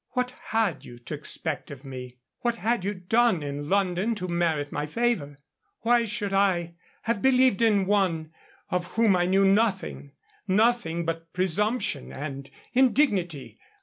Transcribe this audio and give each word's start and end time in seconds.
What 0.13 0.31
had 0.45 0.83
you 0.83 0.97
to 0.97 1.13
expect 1.13 1.69
of 1.69 1.85
me? 1.85 2.17
What 2.39 2.55
had 2.55 2.83
you 2.83 2.95
done 2.95 3.43
in 3.43 3.69
London 3.69 4.15
to 4.15 4.27
merit 4.27 4.71
my 4.71 4.87
favor? 4.87 5.37
Why 5.81 6.05
should 6.05 6.33
I 6.33 6.73
have 7.03 7.21
believed 7.21 7.61
in 7.61 7.85
one 7.85 8.31
of 8.71 8.85
whom 8.97 9.15
I 9.15 9.27
knew 9.27 9.45
nothing 9.45 10.13
nothing 10.47 11.05
but 11.05 11.31
presumption 11.33 12.11
and 12.11 12.49
indignity? 12.73 13.59